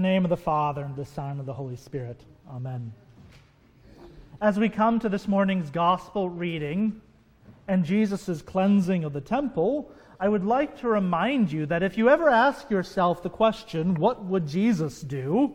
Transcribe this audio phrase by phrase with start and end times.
[0.00, 2.18] The name of the Father, and the Son, and the Holy Spirit.
[2.48, 2.90] Amen.
[4.40, 7.02] As we come to this morning's gospel reading
[7.68, 12.08] and Jesus' cleansing of the temple, I would like to remind you that if you
[12.08, 15.52] ever ask yourself the question, what would Jesus do?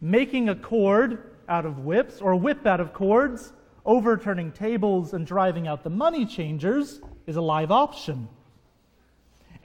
[0.00, 3.52] Making a cord out of whips, or whip out of cords,
[3.84, 8.28] overturning tables, and driving out the money changers is a live option.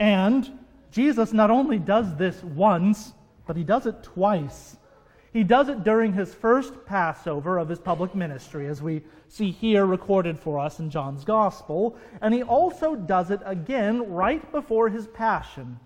[0.00, 0.50] And
[0.90, 3.12] Jesus not only does this once,
[3.46, 4.76] but he does it twice.
[5.32, 9.84] He does it during his first Passover of his public ministry, as we see here
[9.84, 11.96] recorded for us in John's Gospel.
[12.20, 15.78] And he also does it again right before his passion,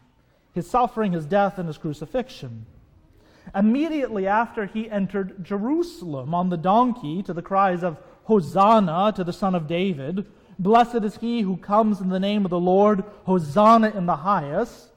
[0.54, 2.66] his suffering, his death, and his crucifixion.
[3.54, 9.32] Immediately after he entered Jerusalem on the donkey to the cries of Hosanna to the
[9.32, 10.26] Son of David,
[10.60, 14.89] Blessed is he who comes in the name of the Lord, Hosanna in the highest.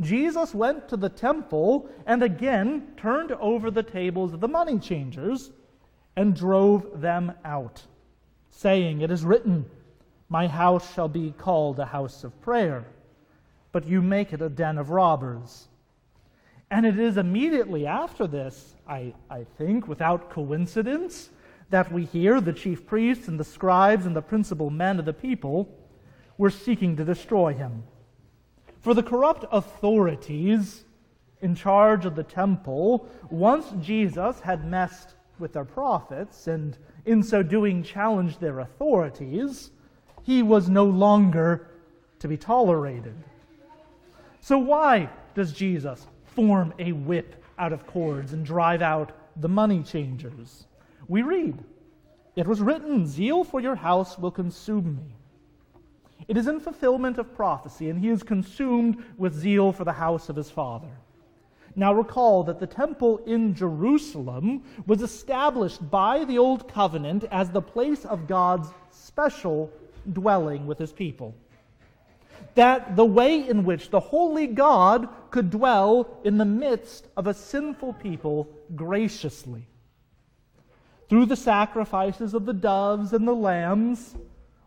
[0.00, 5.50] Jesus went to the temple and again turned over the tables of the money changers
[6.16, 7.82] and drove them out,
[8.50, 9.66] saying, It is written,
[10.28, 12.86] My house shall be called a house of prayer,
[13.72, 15.68] but you make it a den of robbers.
[16.70, 21.30] And it is immediately after this, I, I think, without coincidence,
[21.70, 25.12] that we hear the chief priests and the scribes and the principal men of the
[25.12, 25.68] people
[26.36, 27.82] were seeking to destroy him.
[28.80, 30.84] For the corrupt authorities
[31.40, 37.42] in charge of the temple, once Jesus had messed with their profits and in so
[37.42, 39.70] doing challenged their authorities,
[40.22, 41.68] he was no longer
[42.18, 43.14] to be tolerated.
[44.40, 49.82] So, why does Jesus form a whip out of cords and drive out the money
[49.82, 50.66] changers?
[51.08, 51.58] We read,
[52.36, 55.17] It was written, Zeal for your house will consume me.
[56.26, 60.28] It is in fulfillment of prophecy, and he is consumed with zeal for the house
[60.28, 60.90] of his father.
[61.76, 67.62] Now recall that the temple in Jerusalem was established by the Old Covenant as the
[67.62, 69.70] place of God's special
[70.12, 71.36] dwelling with his people.
[72.56, 77.34] That the way in which the holy God could dwell in the midst of a
[77.34, 79.66] sinful people graciously.
[81.08, 84.16] Through the sacrifices of the doves and the lambs,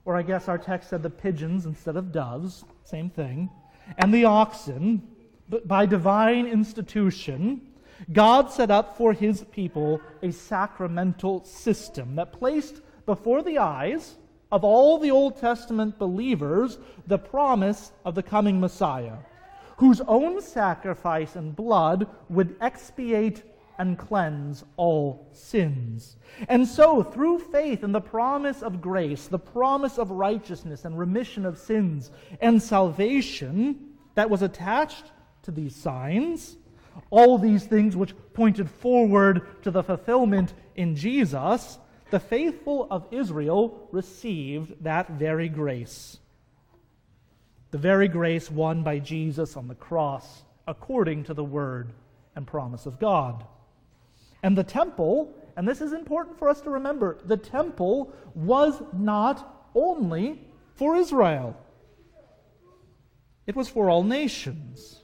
[0.05, 3.49] or I guess our text said the pigeons instead of doves, same thing,
[3.97, 5.07] and the oxen,
[5.49, 7.61] but by divine institution,
[8.11, 14.15] God set up for his people a sacramental system that placed before the eyes
[14.51, 19.17] of all the Old Testament believers the promise of the coming Messiah,
[19.77, 23.43] whose own sacrifice and blood would expiate
[23.77, 26.17] and cleanse all sins.
[26.47, 31.45] And so, through faith in the promise of grace, the promise of righteousness and remission
[31.45, 35.05] of sins, and salvation that was attached
[35.43, 36.57] to these signs,
[37.09, 43.87] all these things which pointed forward to the fulfillment in Jesus, the faithful of Israel
[43.91, 46.19] received that very grace.
[47.71, 51.93] The very grace won by Jesus on the cross, according to the word
[52.35, 53.45] and promise of God.
[54.43, 59.67] And the temple, and this is important for us to remember, the temple was not
[59.75, 60.41] only
[60.75, 61.55] for Israel,
[63.47, 65.03] it was for all nations.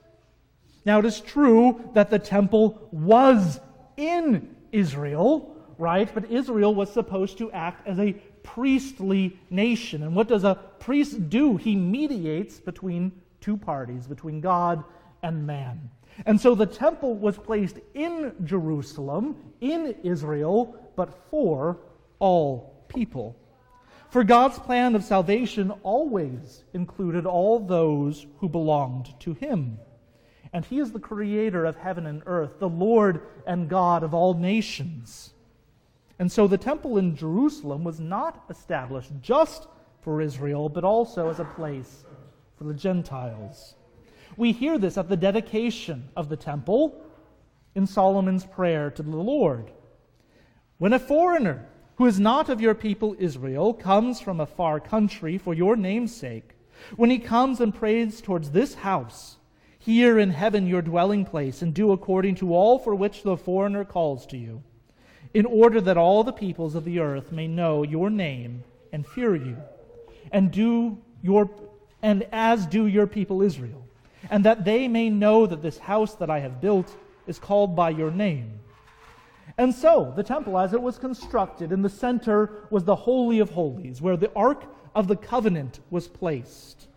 [0.85, 3.59] Now, it is true that the temple was
[3.97, 6.09] in Israel, right?
[6.13, 8.13] But Israel was supposed to act as a
[8.43, 10.03] priestly nation.
[10.03, 11.57] And what does a priest do?
[11.57, 13.11] He mediates between
[13.41, 14.83] two parties, between God
[15.21, 15.89] and man.
[16.25, 21.77] And so the temple was placed in Jerusalem, in Israel, but for
[22.19, 23.35] all people.
[24.09, 29.79] For God's plan of salvation always included all those who belonged to Him.
[30.53, 34.33] And He is the creator of heaven and earth, the Lord and God of all
[34.33, 35.33] nations.
[36.19, 39.67] And so the temple in Jerusalem was not established just
[40.01, 42.05] for Israel, but also as a place
[42.57, 43.75] for the Gentiles.
[44.35, 47.01] We hear this at the dedication of the temple
[47.75, 49.71] in Solomon's prayer to the Lord.
[50.79, 51.65] When a foreigner
[51.95, 56.15] who is not of your people Israel comes from a far country for your name's
[56.15, 56.51] sake,
[56.95, 59.37] when he comes and prays towards this house,
[59.79, 63.85] hear in heaven your dwelling place, and do according to all for which the foreigner
[63.85, 64.61] calls to you,
[65.33, 69.35] in order that all the peoples of the earth may know your name and fear
[69.35, 69.57] you,
[70.31, 71.49] and do your
[72.03, 73.86] and as do your people Israel
[74.29, 76.95] and that they may know that this house that I have built
[77.27, 78.59] is called by your name.
[79.57, 83.49] And so, the temple, as it was constructed, in the center was the Holy of
[83.49, 84.63] Holies, where the Ark
[84.93, 86.87] of the Covenant was placed.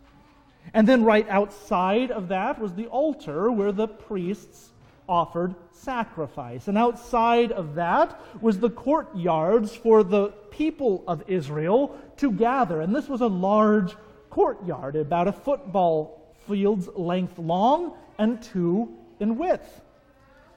[0.74, 4.70] And then, right outside of that was the altar where the priests
[5.08, 6.68] offered sacrifice.
[6.68, 12.80] And outside of that was the courtyards for the people of Israel to gather.
[12.80, 13.96] And this was a large
[14.28, 16.19] courtyard, about a football
[16.50, 19.80] field's length long and two in width,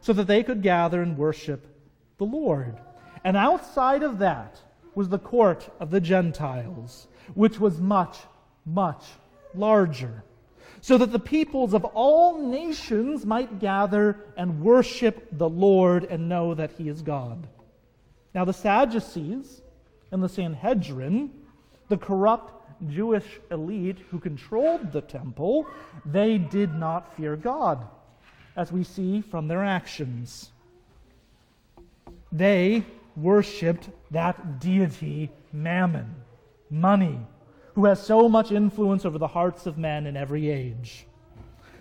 [0.01, 1.66] so that they could gather and worship
[2.18, 2.78] the Lord.
[3.24, 4.60] And outside of that
[4.95, 8.18] was the court of the Gentiles, which was much,
[8.66, 9.06] much
[9.54, 10.24] larger
[10.84, 16.54] so that the peoples of all nations might gather and worship the Lord and know
[16.54, 17.48] that he is God.
[18.36, 19.62] Now, the Sadducees
[20.12, 21.31] and the Sanhedrin,
[21.88, 25.68] the corrupt Jewish elite who controlled the temple,
[26.06, 27.85] they did not fear God,
[28.56, 30.51] as we see from their actions.
[32.31, 32.83] They
[33.15, 36.15] worshiped that deity, Mammon,
[36.69, 37.19] money,
[37.75, 41.06] who has so much influence over the hearts of men in every age.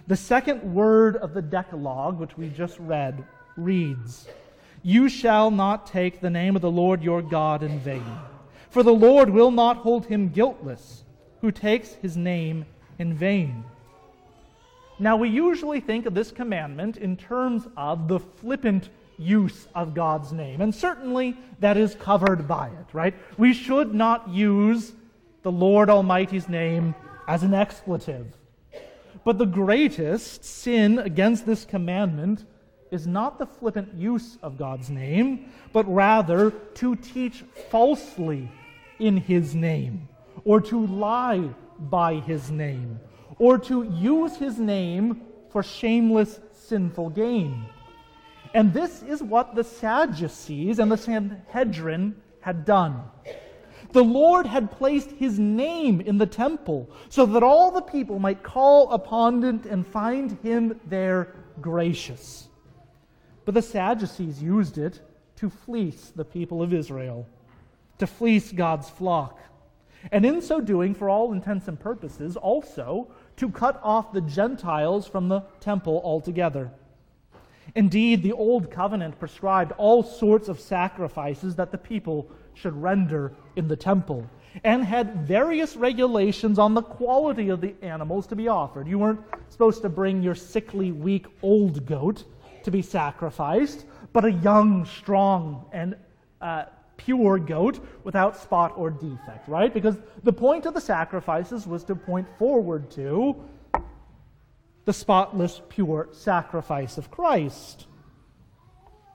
[0.07, 3.25] The second word of the Decalogue, which we just read,
[3.57, 4.27] reads
[4.83, 8.05] You shall not take the name of the Lord your God in vain,
[8.73, 11.05] for the Lord will not hold him guiltless
[11.43, 12.65] who takes his name
[12.99, 13.65] in vain.
[14.99, 18.89] Now, we usually think of this commandment in terms of the flippant
[19.19, 23.15] use of God's name, and certainly that is covered by it, right?
[23.37, 24.93] We should not use
[25.43, 26.95] the Lord Almighty's name
[27.29, 28.27] as an expletive.
[29.23, 32.47] But the greatest sin against this commandment
[32.91, 38.49] is not the flippant use of God's name, but rather to teach falsely
[38.99, 40.09] in his name,
[40.45, 41.49] or to lie
[41.79, 43.01] by his name,
[43.39, 47.65] or to use his name for shameless sinful gain.
[48.55, 53.03] And this is what the Sadducees and the Sanhedrin had done.
[53.93, 58.43] The Lord had placed his name in the temple so that all the people might
[58.43, 62.49] call upon it and find him there gracious.
[63.45, 65.01] But the Sadducees used it
[65.37, 67.27] to fleece the people of Israel,
[68.03, 69.39] to fleece God's flock.
[70.11, 73.07] And in so doing, for all intents and purposes, also
[73.37, 76.73] to cut off the Gentiles from the temple altogether.
[77.77, 83.69] Indeed, the Old Covenant prescribed all sorts of sacrifices that the people should render in
[83.69, 84.29] the temple
[84.65, 88.89] and had various regulations on the quality of the animals to be offered.
[88.89, 92.25] You weren't supposed to bring your sickly, weak, old goat
[92.65, 95.95] to be sacrificed, but a young, strong, and
[96.41, 96.65] uh,
[97.05, 99.73] pure goat without spot or defect, right?
[99.73, 103.43] Because the point of the sacrifices was to point forward to
[104.85, 107.87] the spotless, pure sacrifice of Christ.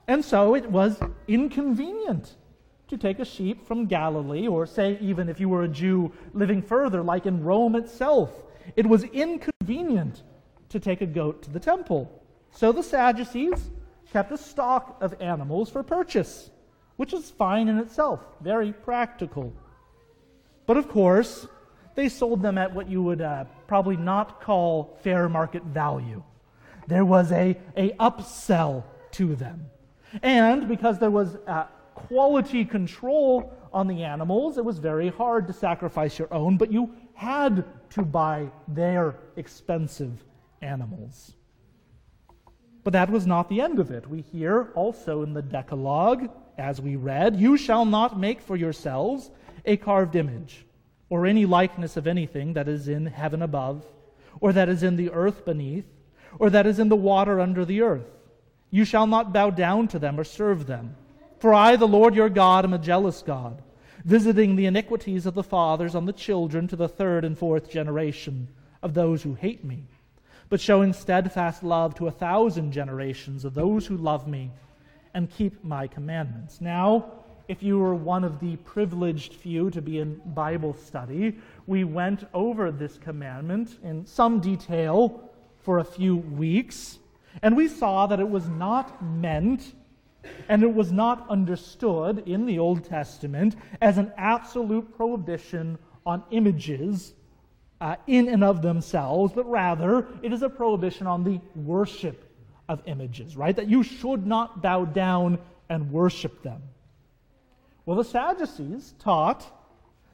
[0.06, 2.36] And so it was inconvenient
[2.88, 6.62] to take a sheep from Galilee, or say, even if you were a Jew living
[6.62, 8.30] further, like in Rome itself,
[8.76, 10.22] it was inconvenient
[10.70, 12.10] to take a goat to the temple.
[12.50, 13.70] So the Sadducees
[14.10, 16.50] kept a stock of animals for purchase,
[16.98, 19.52] which is fine in itself, very practical.
[20.66, 21.46] But of course,
[21.94, 26.24] they sold them at what you would uh, probably not call fair market value.
[26.88, 29.70] There was a, a upsell to them.
[30.24, 35.52] And because there was uh, quality control on the animals, it was very hard to
[35.52, 40.24] sacrifice your own, but you had to buy their expensive
[40.62, 41.34] animals.
[42.82, 44.08] But that was not the end of it.
[44.08, 46.28] We hear also in the Decalogue,
[46.58, 49.30] as we read, You shall not make for yourselves
[49.64, 50.64] a carved image,
[51.08, 53.84] or any likeness of anything that is in heaven above,
[54.40, 55.86] or that is in the earth beneath,
[56.38, 58.06] or that is in the water under the earth.
[58.70, 60.96] You shall not bow down to them or serve them.
[61.38, 63.62] For I, the Lord your God, am a jealous God,
[64.04, 68.48] visiting the iniquities of the fathers on the children to the third and fourth generation
[68.82, 69.84] of those who hate me,
[70.48, 74.50] but showing steadfast love to a thousand generations of those who love me
[75.18, 76.60] and keep my commandments.
[76.60, 77.10] Now,
[77.48, 82.22] if you were one of the privileged few to be in Bible study, we went
[82.32, 87.00] over this commandment in some detail for a few weeks,
[87.42, 89.74] and we saw that it was not meant
[90.48, 97.12] and it was not understood in the Old Testament as an absolute prohibition on images
[97.80, 102.27] uh, in and of themselves, but rather it is a prohibition on the worship
[102.68, 103.56] of images, right?
[103.56, 106.62] That you should not bow down and worship them.
[107.86, 109.46] Well, the Sadducees taught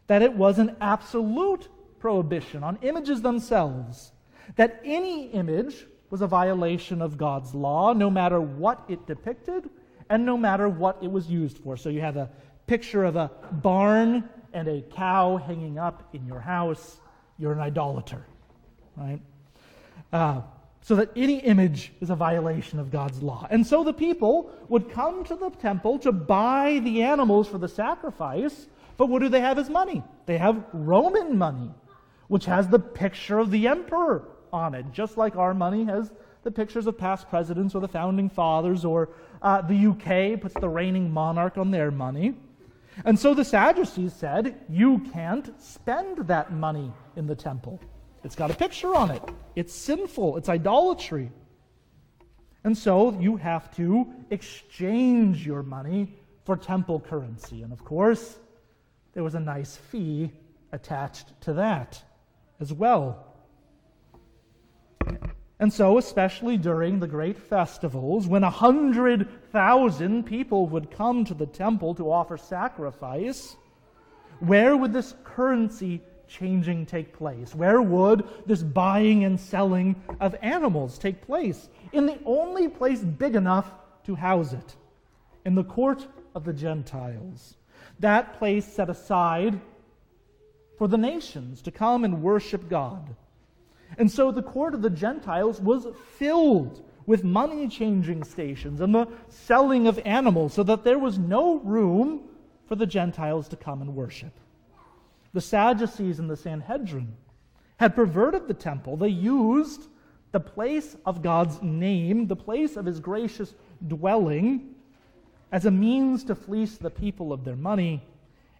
[0.06, 1.68] that it was an absolute
[1.98, 4.12] prohibition on images themselves,
[4.56, 9.68] that any image was a violation of God's law, no matter what it depicted
[10.10, 11.76] and no matter what it was used for.
[11.76, 12.30] So you have a
[12.66, 16.98] picture of a barn and a cow hanging up in your house,
[17.38, 18.24] you're an idolater,
[18.96, 19.20] right?
[20.12, 20.42] Uh,
[20.84, 23.46] so that any image is a violation of God's law.
[23.48, 27.68] And so the people would come to the temple to buy the animals for the
[27.68, 28.66] sacrifice,
[28.98, 30.02] but what do they have as money?
[30.26, 31.70] They have Roman money,
[32.28, 36.12] which has the picture of the emperor on it, just like our money has
[36.42, 39.08] the pictures of past presidents or the founding fathers, or
[39.40, 42.34] uh, the UK puts the reigning monarch on their money.
[43.06, 47.80] And so the Sadducees said, You can't spend that money in the temple.
[48.24, 49.22] It's got a picture on it.
[49.54, 50.38] It's sinful.
[50.38, 51.30] It's idolatry.
[52.64, 56.14] And so you have to exchange your money
[56.44, 57.62] for temple currency.
[57.62, 58.38] And of course,
[59.12, 60.32] there was a nice fee
[60.72, 62.02] attached to that
[62.60, 63.26] as well.
[65.60, 71.34] And so, especially during the great festivals, when a hundred thousand people would come to
[71.34, 73.56] the temple to offer sacrifice,
[74.40, 76.02] where would this currency
[76.38, 77.54] changing take place?
[77.54, 81.68] Where would this buying and selling of animals take place?
[81.92, 83.70] In the only place big enough
[84.04, 84.76] to house it,
[85.44, 87.56] in the court of the Gentiles.
[88.00, 89.60] That place set aside
[90.76, 93.14] for the nations to come and worship God.
[93.96, 95.86] And so the court of the Gentiles was
[96.18, 101.58] filled with money changing stations and the selling of animals, so that there was no
[101.58, 102.22] room
[102.66, 104.32] for the Gentiles to come and worship.
[105.34, 107.12] The Sadducees and the Sanhedrin
[107.76, 108.96] had perverted the temple.
[108.96, 109.88] They used
[110.32, 113.54] the place of God's name, the place of his gracious
[113.86, 114.74] dwelling,
[115.52, 118.02] as a means to fleece the people of their money,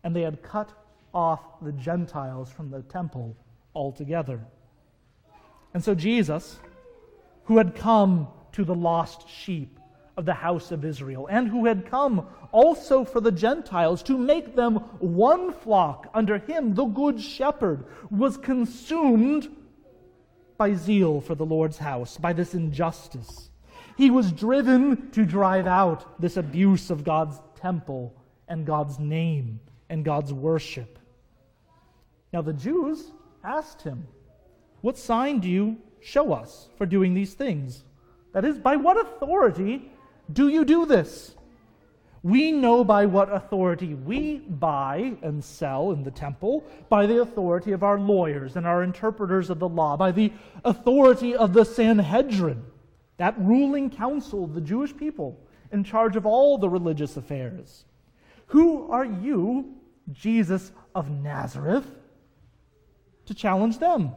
[0.02, 0.70] and they had cut
[1.12, 3.36] off the Gentiles from the temple
[3.74, 4.40] altogether.
[5.72, 6.58] And so Jesus,
[7.44, 9.78] who had come to the lost sheep,
[10.16, 14.54] of the house of Israel, and who had come also for the Gentiles to make
[14.54, 19.48] them one flock under him, the good shepherd, was consumed
[20.56, 23.50] by zeal for the Lord's house, by this injustice.
[23.96, 28.14] He was driven to drive out this abuse of God's temple
[28.48, 30.98] and God's name and God's worship.
[32.32, 34.06] Now the Jews asked him,
[34.80, 37.84] What sign do you show us for doing these things?
[38.32, 39.92] That is, by what authority
[40.32, 41.34] do you do this?
[42.22, 47.72] We know by what authority we buy and sell in the temple, by the authority
[47.72, 50.32] of our lawyers and our interpreters of the law, by the
[50.64, 52.64] authority of the Sanhedrin,
[53.18, 55.38] that ruling council of the Jewish people
[55.70, 57.84] in charge of all the religious affairs.
[58.46, 59.74] Who are you,
[60.10, 61.86] Jesus of Nazareth,
[63.26, 64.12] to challenge them?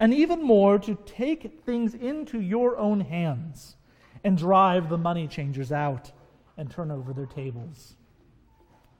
[0.00, 3.76] And even more, to take things into your own hands
[4.24, 6.10] and drive the money changers out
[6.56, 7.94] and turn over their tables.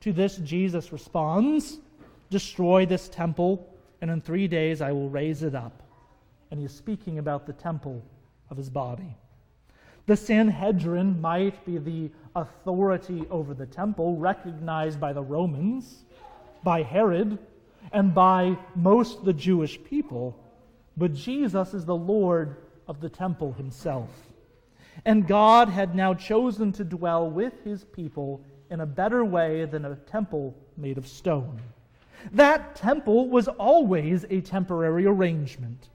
[0.01, 1.79] To this, Jesus responds
[2.31, 3.69] Destroy this temple,
[4.01, 5.83] and in three days I will raise it up.
[6.51, 8.03] And he's speaking about the temple
[8.51, 9.17] of his body.
[10.07, 16.05] The Sanhedrin might be the authority over the temple recognized by the Romans,
[16.63, 17.39] by Herod,
[17.93, 20.39] and by most the Jewish people,
[20.97, 24.11] but Jesus is the Lord of the temple himself.
[25.05, 29.85] And God had now chosen to dwell with his people in a better way than
[29.85, 31.61] a temple made of stone.
[32.33, 35.89] That temple was always a temporary arrangement.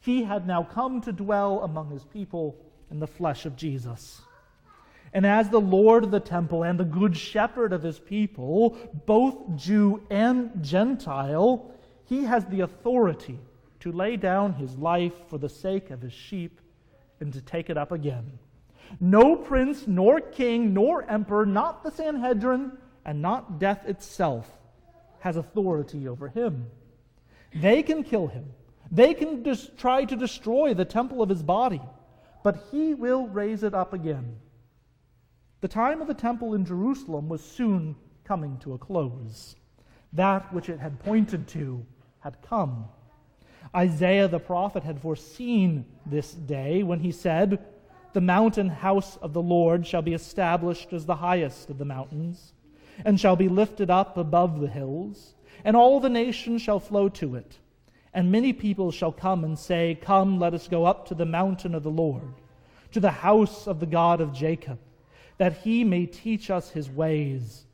[0.00, 2.56] He had now come to dwell among his people
[2.90, 4.20] in the flesh of Jesus.
[5.12, 9.56] And as the Lord of the temple and the good shepherd of his people, both
[9.56, 11.70] Jew and Gentile,
[12.04, 13.38] he has the authority
[13.80, 16.60] to lay down his life for the sake of his sheep
[17.20, 18.38] and to take it up again.
[19.00, 22.72] No prince, nor king, nor emperor, not the Sanhedrin,
[23.04, 24.50] and not death itself,
[25.20, 26.66] has authority over him.
[27.54, 28.46] They can kill him,
[28.90, 31.82] they can dis- try to destroy the temple of his body,
[32.42, 34.36] but he will raise it up again.
[35.60, 39.56] The time of the temple in Jerusalem was soon coming to a close.
[40.12, 41.84] That which it had pointed to
[42.20, 42.86] had come.
[43.74, 47.64] Isaiah the prophet had foreseen this day when he said,
[48.16, 52.54] the mountain house of the Lord shall be established as the highest of the mountains,
[53.04, 55.34] and shall be lifted up above the hills,
[55.66, 57.58] and all the nations shall flow to it.
[58.14, 61.74] And many people shall come and say, Come, let us go up to the mountain
[61.74, 62.32] of the Lord,
[62.92, 64.78] to the house of the God of Jacob,
[65.36, 67.66] that he may teach us his ways,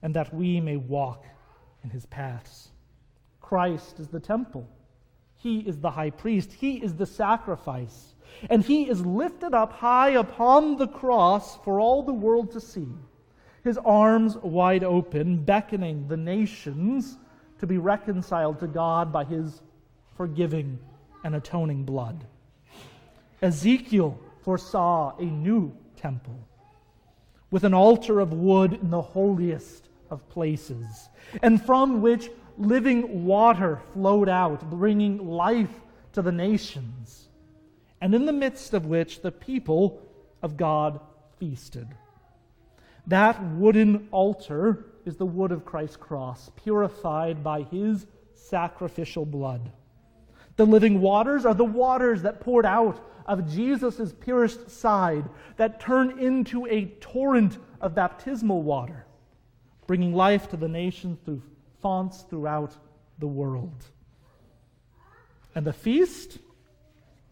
[0.00, 1.26] and that we may walk
[1.84, 2.70] in his paths.
[3.42, 4.66] Christ is the temple.
[5.42, 6.52] He is the high priest.
[6.52, 8.14] He is the sacrifice
[8.48, 12.88] and he is lifted up high upon the cross for all the world to see,
[13.64, 17.18] his arms wide open, beckoning the nations
[17.58, 19.60] to be reconciled to God by his
[20.16, 20.78] forgiving
[21.24, 22.24] and atoning blood.
[23.42, 26.38] Ezekiel foresaw a new temple
[27.50, 31.08] with an altar of wood in the holiest of places,
[31.42, 32.30] and from which
[32.60, 35.80] living water flowed out, bringing life
[36.12, 37.28] to the nations,
[38.00, 40.02] and in the midst of which the people
[40.42, 41.00] of God
[41.38, 41.88] feasted.
[43.06, 49.72] That wooden altar is the wood of Christ's cross, purified by his sacrificial blood.
[50.56, 55.24] The living waters are the waters that poured out of Jesus' pierced side,
[55.56, 59.06] that turn into a torrent of baptismal water,
[59.86, 61.42] bringing life to the nations through
[61.80, 62.76] fonts throughout
[63.18, 63.84] the world.
[65.54, 66.38] And the feast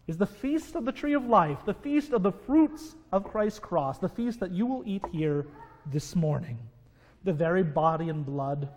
[0.07, 3.59] is the feast of the tree of life, the feast of the fruits of Christ's
[3.59, 5.45] cross, the feast that you will eat here
[5.85, 6.57] this morning.
[7.23, 8.69] The very body and blood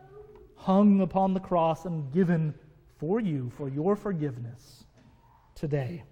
[0.57, 2.55] hung upon the cross and given
[2.99, 4.85] for you, for your forgiveness
[5.55, 6.05] today.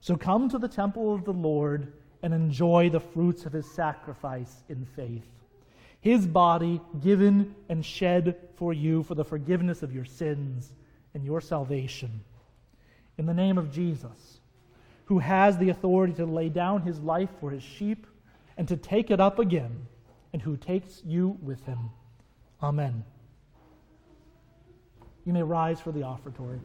[0.00, 1.92] So come to the temple of the Lord
[2.22, 5.26] and enjoy the fruits of his sacrifice in faith.
[6.04, 10.74] His body given and shed for you for the forgiveness of your sins
[11.14, 12.20] and your salvation.
[13.16, 14.40] In the name of Jesus,
[15.06, 18.06] who has the authority to lay down his life for his sheep
[18.58, 19.86] and to take it up again,
[20.34, 21.78] and who takes you with him.
[22.62, 23.02] Amen.
[25.24, 26.60] You may rise for the offertory.